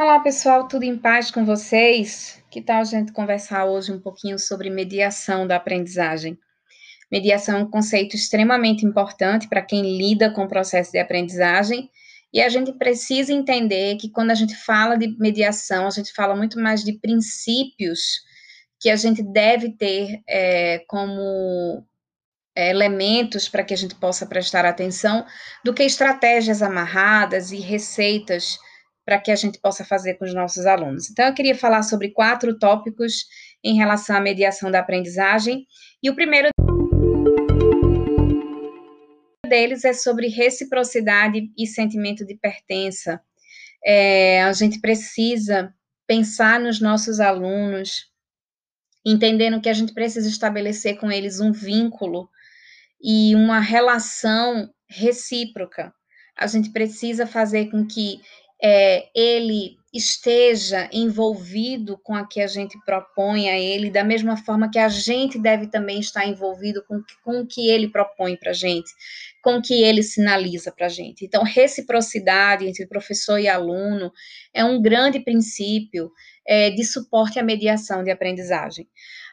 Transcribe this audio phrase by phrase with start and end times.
[0.00, 2.42] Olá, pessoal, tudo em paz com vocês?
[2.50, 6.38] Que tal a gente conversar hoje um pouquinho sobre mediação da aprendizagem?
[7.12, 11.90] Mediação é um conceito extremamente importante para quem lida com o processo de aprendizagem,
[12.32, 16.34] e a gente precisa entender que quando a gente fala de mediação, a gente fala
[16.34, 18.22] muito mais de princípios
[18.80, 21.84] que a gente deve ter é, como
[22.56, 25.26] é, elementos para que a gente possa prestar atenção,
[25.62, 28.58] do que estratégias amarradas e receitas
[29.10, 31.10] para que a gente possa fazer com os nossos alunos.
[31.10, 33.26] Então, eu queria falar sobre quatro tópicos
[33.60, 35.66] em relação à mediação da aprendizagem,
[36.00, 36.48] e o primeiro
[39.44, 43.20] deles é sobre reciprocidade e sentimento de pertença.
[43.84, 45.74] É, a gente precisa
[46.06, 48.12] pensar nos nossos alunos,
[49.04, 52.30] entendendo que a gente precisa estabelecer com eles um vínculo
[53.02, 55.92] e uma relação recíproca.
[56.38, 58.20] A gente precisa fazer com que
[58.62, 64.70] é, ele esteja envolvido com a que a gente propõe a ele, da mesma forma
[64.70, 68.54] que a gente deve também estar envolvido com, com o que ele propõe para a
[68.54, 68.88] gente,
[69.42, 71.24] com o que ele sinaliza para a gente.
[71.24, 74.12] Então, reciprocidade entre professor e aluno
[74.54, 76.12] é um grande princípio
[76.46, 78.86] é, de suporte à mediação de aprendizagem.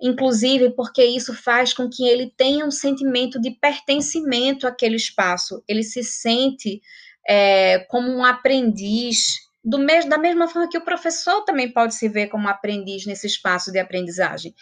[0.00, 5.82] Inclusive porque isso faz com que ele tenha um sentimento de pertencimento àquele espaço, ele
[5.82, 6.80] se sente
[7.28, 9.18] é, como um aprendiz,
[9.62, 13.70] do da mesma forma que o professor também pode se ver como aprendiz nesse espaço
[13.70, 14.54] de aprendizagem.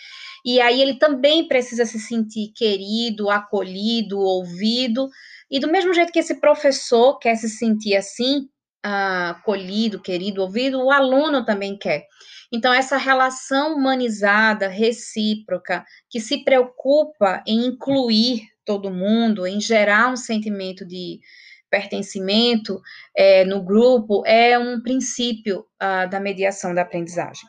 [0.45, 5.09] E aí ele também precisa se sentir querido, acolhido, ouvido,
[5.51, 8.49] e do mesmo jeito que esse professor quer se sentir assim,
[8.83, 12.07] acolhido, querido, ouvido, o aluno também quer.
[12.53, 20.17] Então, essa relação humanizada, recíproca, que se preocupa em incluir todo mundo, em gerar um
[20.17, 21.21] sentimento de,
[21.77, 22.81] pertencimento
[23.15, 27.47] é, no grupo é um princípio uh, da mediação da aprendizagem.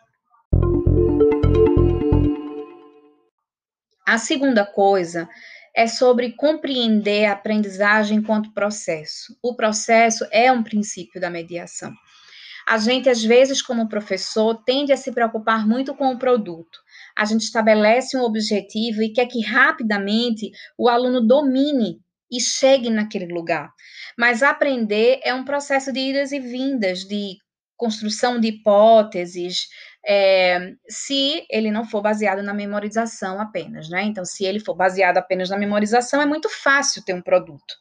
[4.06, 5.30] A segunda coisa
[5.74, 9.38] é sobre compreender a aprendizagem enquanto processo.
[9.42, 11.94] O processo é um princípio da mediação.
[12.68, 16.80] A gente, às vezes, como professor, tende a se preocupar muito com o produto.
[17.18, 22.02] A gente estabelece um objetivo e quer que rapidamente o aluno domine
[22.32, 23.72] e chegue naquele lugar.
[24.18, 27.38] Mas aprender é um processo de idas e vindas, de
[27.78, 29.68] construção de hipóteses,
[30.06, 34.04] é, se ele não for baseado na memorização apenas, né?
[34.04, 37.76] Então, se ele for baseado apenas na memorização, é muito fácil ter um produto.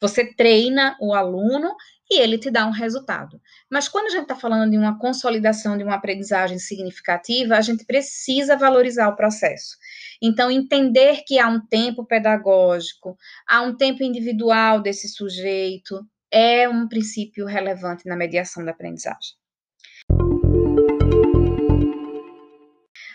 [0.00, 1.74] Você treina o aluno
[2.10, 3.40] e ele te dá um resultado.
[3.70, 7.84] Mas quando a gente está falando de uma consolidação de uma aprendizagem significativa, a gente
[7.84, 9.76] precisa valorizar o processo.
[10.20, 13.16] Então, entender que há um tempo pedagógico,
[13.46, 19.38] há um tempo individual desse sujeito, é um princípio relevante na mediação da aprendizagem.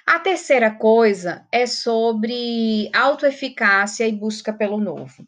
[0.08, 5.28] A terceira coisa é sobre autoeficácia e busca pelo novo.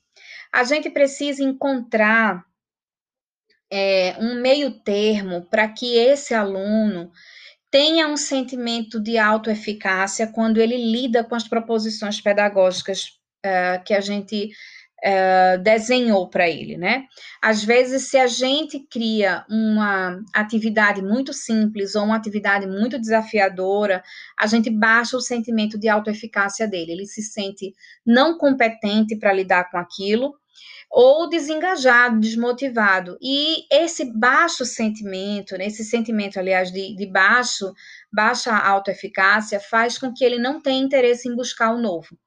[0.54, 2.46] A gente precisa encontrar
[3.72, 7.12] é, um meio termo para que esse aluno
[7.70, 14.00] tenha um sentimento de autoeficácia quando ele lida com as proposições pedagógicas uh, que a
[14.00, 14.52] gente
[15.06, 17.06] uh, desenhou para ele, né?
[17.42, 24.02] Às vezes, se a gente cria uma atividade muito simples ou uma atividade muito desafiadora,
[24.40, 26.94] a gente baixa o sentimento de autoeficácia dele.
[26.94, 27.74] Ele se sente
[28.06, 30.36] não competente para lidar com aquilo
[30.90, 33.18] ou desengajado, desmotivado.
[33.22, 37.74] E esse baixo sentimento, né, esse sentimento, aliás, de, de baixo,
[38.12, 42.18] baixa autoeficácia, faz com que ele não tenha interesse em buscar o novo.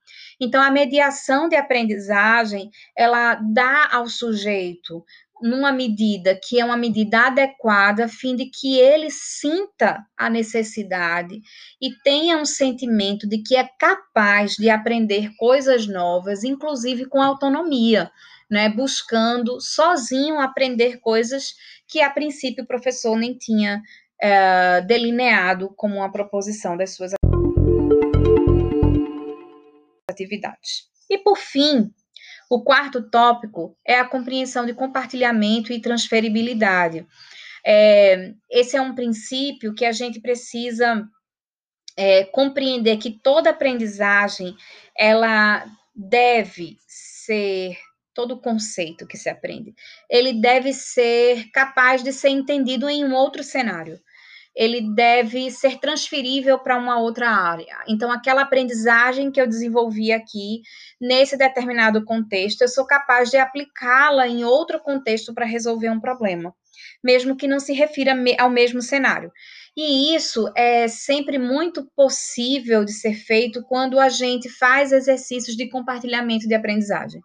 [0.41, 5.05] Então, a mediação de aprendizagem, ela dá ao sujeito
[5.43, 11.41] numa medida que é uma medida adequada, a fim de que ele sinta a necessidade
[11.81, 18.10] e tenha um sentimento de que é capaz de aprender coisas novas, inclusive com autonomia,
[18.51, 21.54] né, buscando sozinho aprender coisas
[21.89, 23.81] que a princípio o professor nem tinha
[24.21, 27.13] é, delineado como uma proposição das suas
[30.21, 30.89] atividades.
[31.09, 31.91] E por fim,
[32.51, 37.07] o quarto tópico é a compreensão de compartilhamento e transferibilidade.
[37.65, 41.05] É, esse é um princípio que a gente precisa
[41.97, 44.55] é, compreender que toda aprendizagem
[44.97, 47.77] ela deve ser
[48.15, 49.73] todo conceito que se aprende,
[50.09, 54.01] ele deve ser capaz de ser entendido em um outro cenário.
[54.55, 57.77] Ele deve ser transferível para uma outra área.
[57.89, 60.63] Então, aquela aprendizagem que eu desenvolvi aqui,
[61.01, 66.55] nesse determinado contexto, eu sou capaz de aplicá-la em outro contexto para resolver um problema.
[67.03, 69.31] mesmo que não se refira ao mesmo cenário.
[69.77, 75.69] E isso é sempre muito possível de ser feito quando a gente faz exercícios de
[75.69, 77.21] compartilhamento de aprendizagem.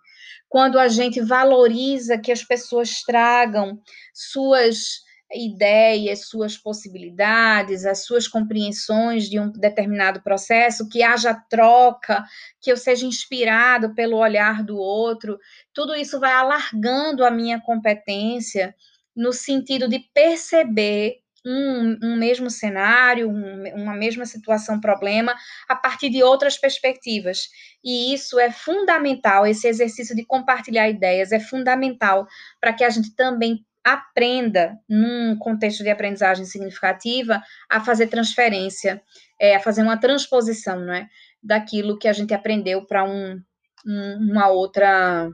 [0.47, 3.79] Quando a gente valoriza que as pessoas tragam
[4.13, 12.23] suas ideias, suas possibilidades, as suas compreensões de um determinado processo, que haja troca,
[12.61, 15.37] que eu seja inspirado pelo olhar do outro,
[15.73, 18.75] tudo isso vai alargando a minha competência
[19.15, 25.35] no sentido de perceber um, um mesmo cenário, um, uma mesma situação, problema,
[25.69, 27.49] a partir de outras perspectivas.
[27.83, 32.27] E isso é fundamental, esse exercício de compartilhar ideias é fundamental
[32.59, 37.39] para que a gente também aprenda, num contexto de aprendizagem significativa,
[37.69, 38.99] a fazer transferência,
[39.39, 41.07] é, a fazer uma transposição, não é?
[41.41, 43.39] Daquilo que a gente aprendeu para um,
[43.85, 45.29] um, uma outra,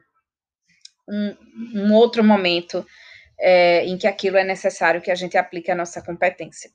[1.08, 1.38] um,
[1.76, 2.86] um outro momento
[3.40, 6.70] é, em que aquilo é necessário que a gente aplique a nossa competência.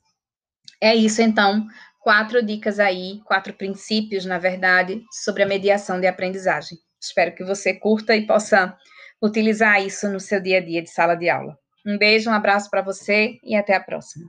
[0.81, 1.67] É isso, então,
[2.01, 6.79] quatro dicas aí, quatro princípios, na verdade, sobre a mediação de aprendizagem.
[6.99, 8.75] Espero que você curta e possa
[9.23, 11.59] utilizar isso no seu dia a dia de sala de aula.
[11.87, 14.29] Um beijo, um abraço para você e até a próxima.